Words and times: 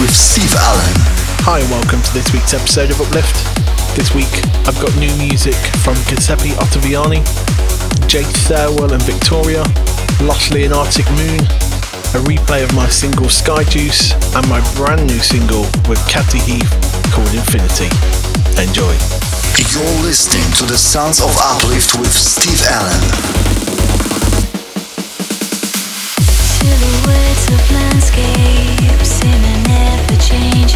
This 0.00 0.08
is 0.08 0.08
Uplift 0.08 0.08
with 0.08 0.16
Steve 0.16 0.54
Allen. 0.56 0.96
Hi, 1.44 1.60
and 1.60 1.70
welcome 1.70 2.00
to 2.00 2.12
this 2.14 2.32
week's 2.32 2.54
episode 2.54 2.90
of 2.90 3.00
Uplift. 3.00 3.36
This 3.96 4.14
week, 4.14 4.32
I've 4.64 4.78
got 4.80 4.96
new 4.96 5.12
music 5.20 5.56
from 5.84 5.94
Giuseppe 6.08 6.56
Ottaviani, 6.56 7.20
Jase 8.08 8.48
Thirlwall 8.48 8.92
and 8.92 9.02
Victoriya, 9.04 9.60
Lostly 10.24 10.64
and 10.64 10.72
Arctic 10.72 11.04
Moon, 11.20 11.40
a 12.16 12.20
replay 12.24 12.64
of 12.64 12.72
my 12.74 12.88
single 12.88 13.28
Sky 13.28 13.64
Juice, 13.64 14.12
and 14.34 14.48
my 14.48 14.60
brand 14.74 15.06
new 15.06 15.20
single 15.20 15.68
with 15.84 16.00
Katty 16.08 16.40
Heath 16.48 16.72
called 17.12 17.32
Infinity. 17.36 17.92
Enjoy. 18.56 18.96
You're 19.68 20.00
listening 20.00 20.48
to 20.56 20.64
the 20.64 20.78
Sounds 20.78 21.20
of 21.20 21.28
Uplift 21.36 22.00
with 22.00 22.12
Steve 22.12 22.62
Allen. 22.72 23.04
Silhouettes 26.56 27.44
of 27.52 27.60
landscapes 27.72 28.80
in 28.80 28.88
an 28.88 28.89
ever-changing 30.32 30.69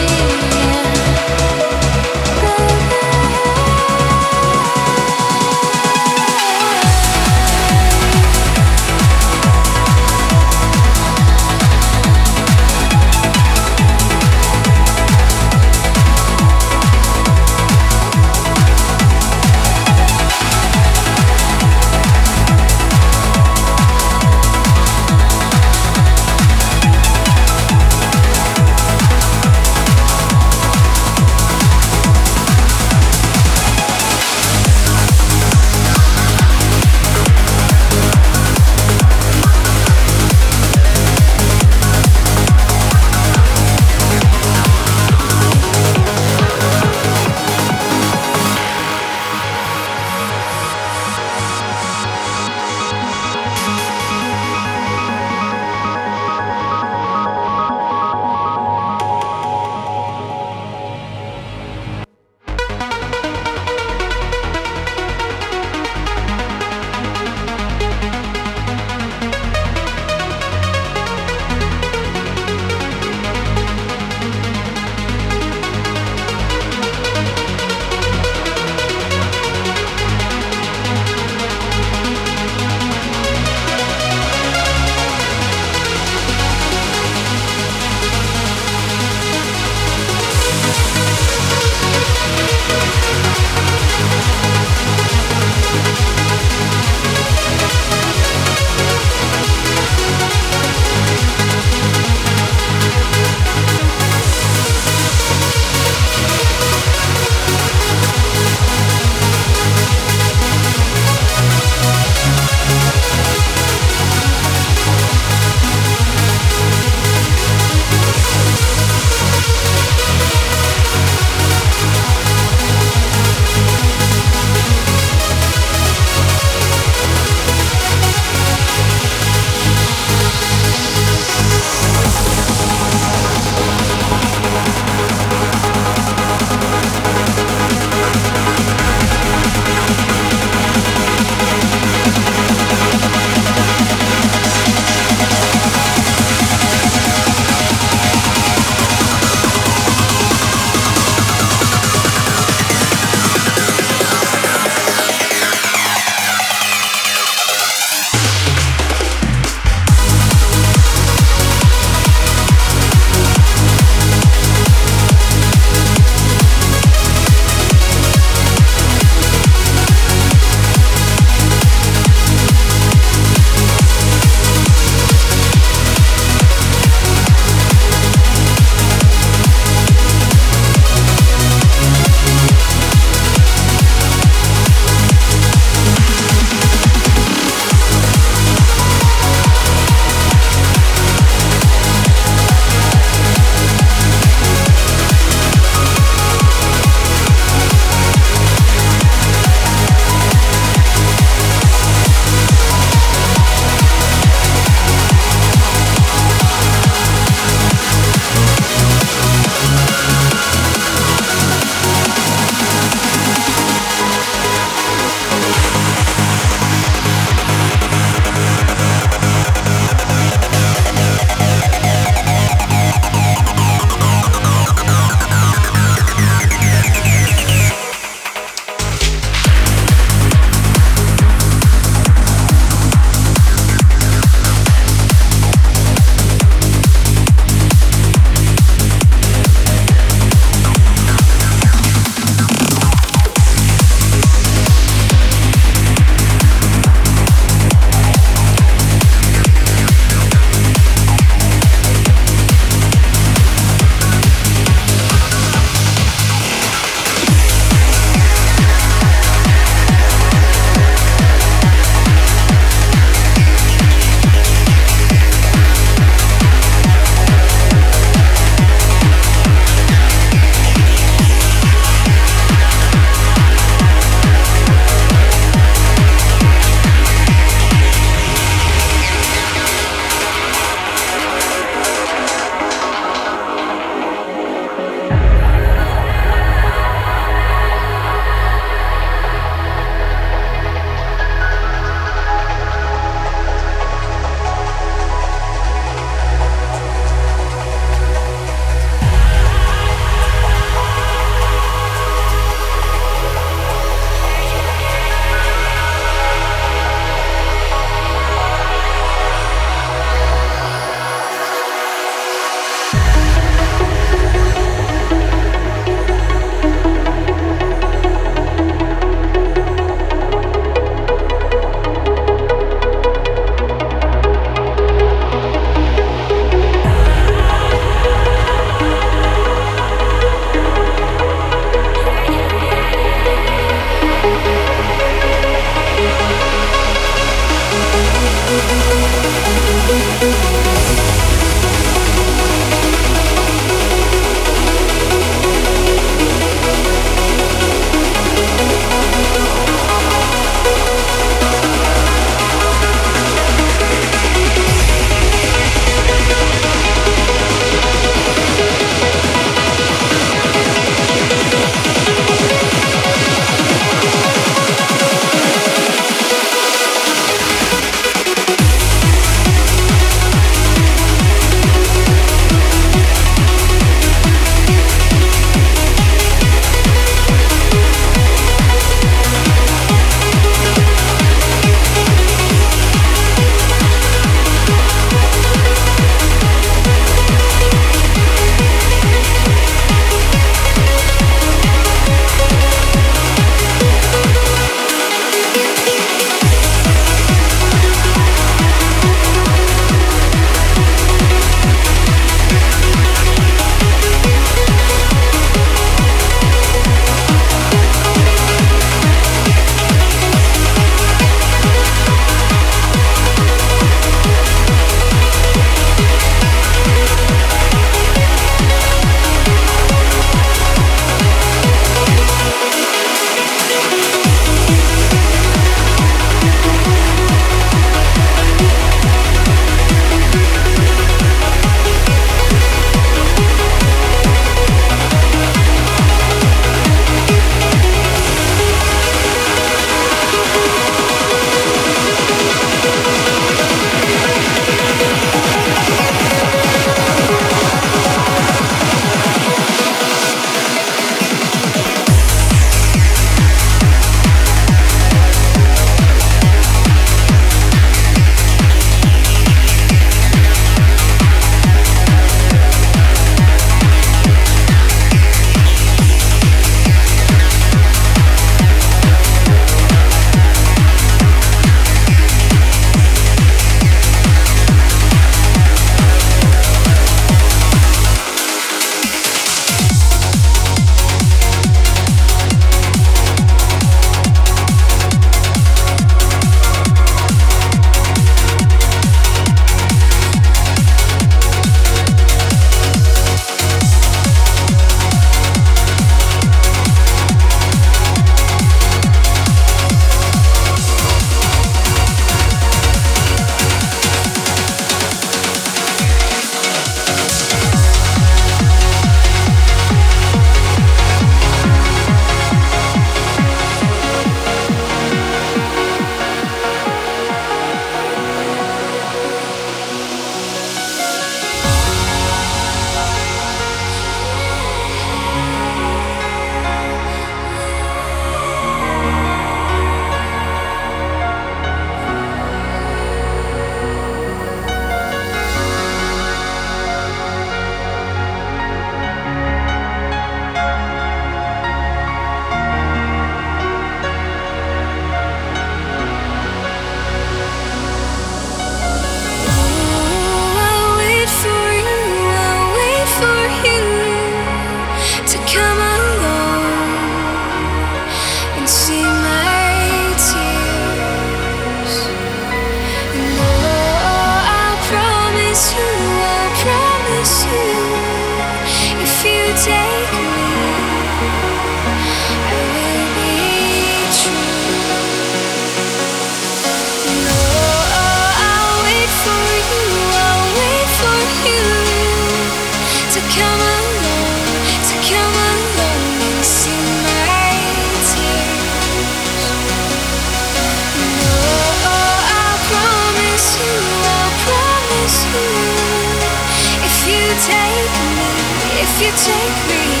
take 599.17 599.67
me 599.67 600.00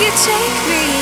you 0.00 0.10
take 0.10 0.68
me 0.68 0.97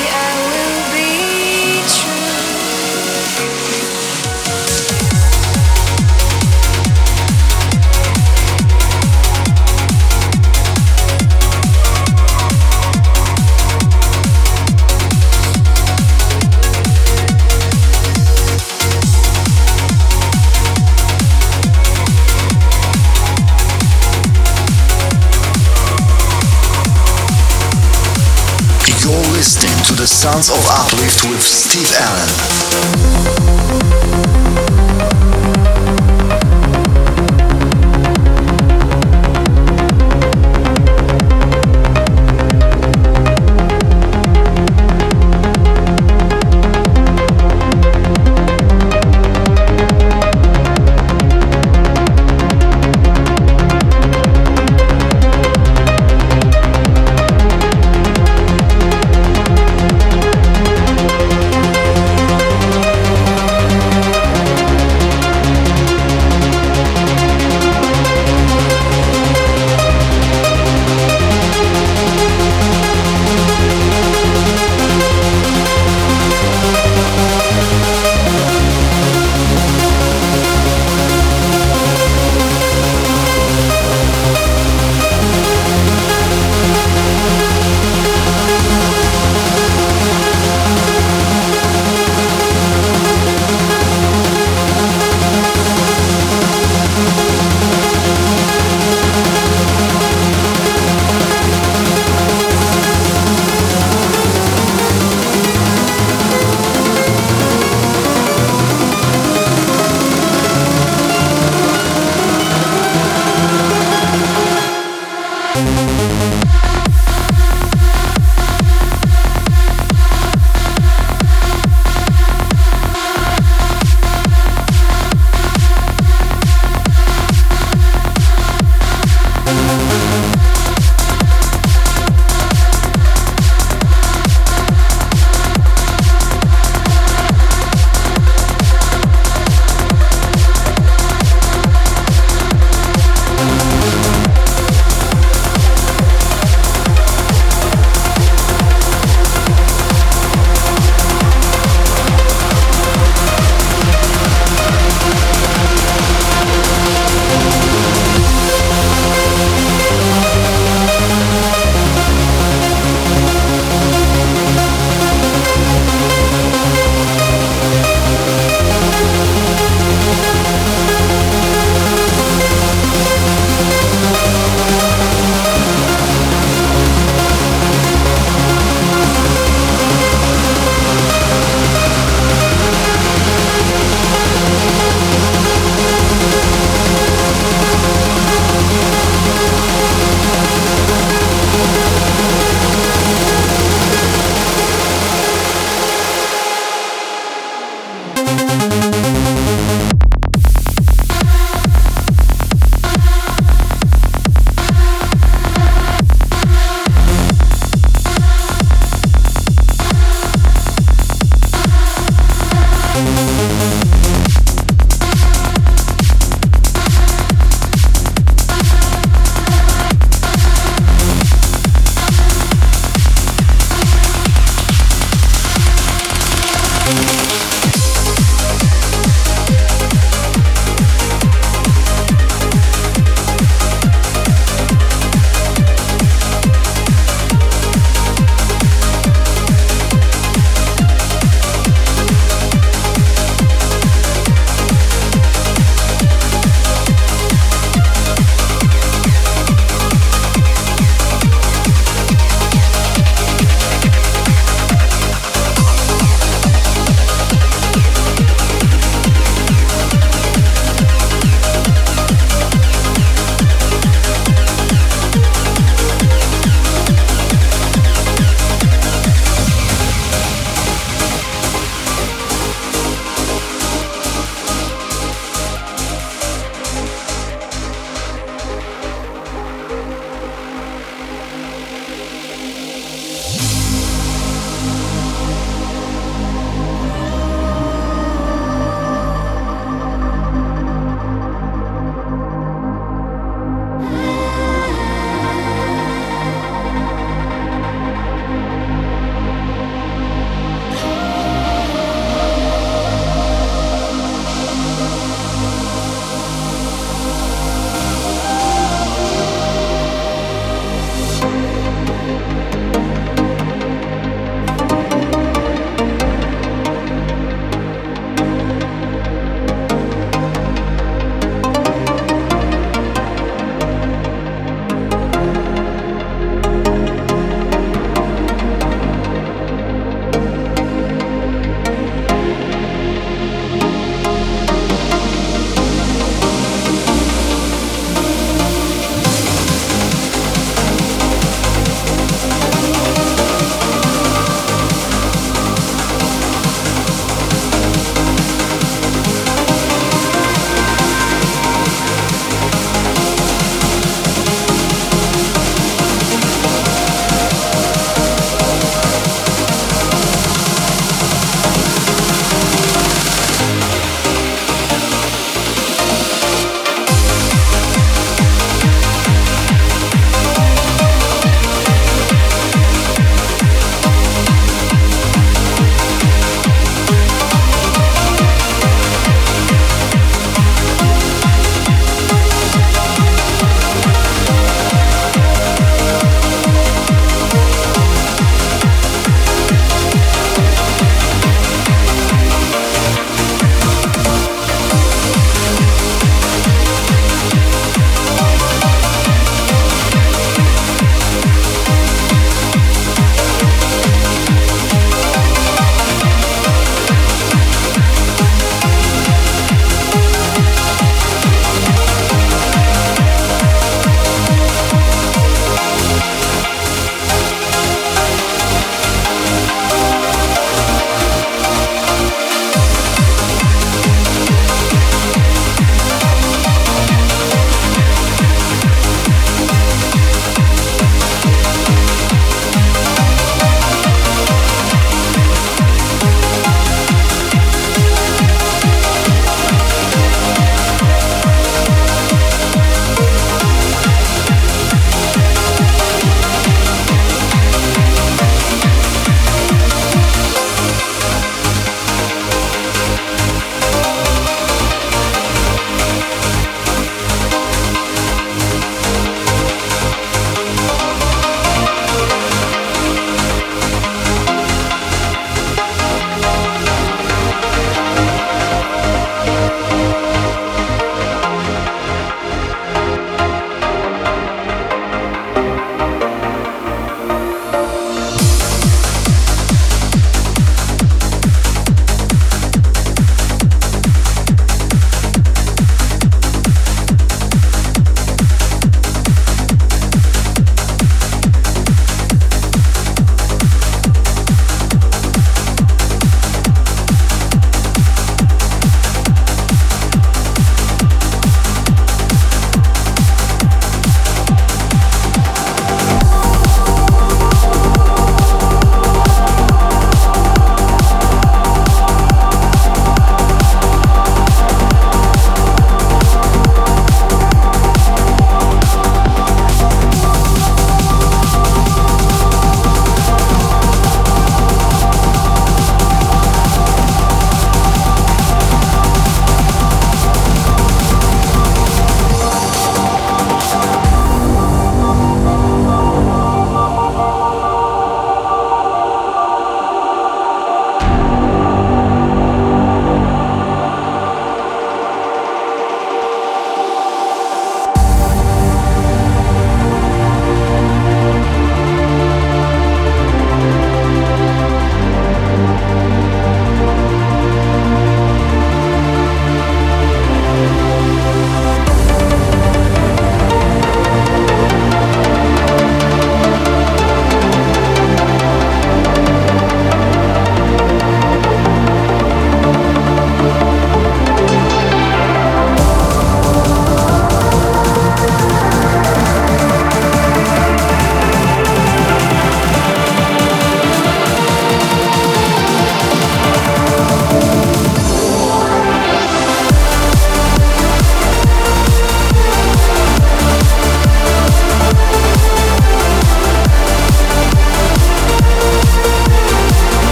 of 30.37 30.67
Uplift 30.69 31.27
with 31.31 31.41
Steve 31.41 31.91
Allen. 31.99 33.16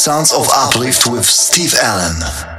Sounds 0.00 0.32
of 0.32 0.48
Uplift 0.50 1.10
with 1.10 1.26
Steve 1.26 1.74
Allen. 1.74 2.49